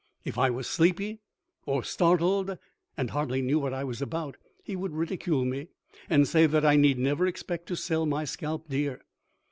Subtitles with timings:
[0.25, 1.19] If I was sleepy
[1.67, 2.57] or startled
[2.97, 5.67] and hardly knew what I was about, he would ridicule me
[6.09, 9.03] and say that I need never expect to sell my scalp dear.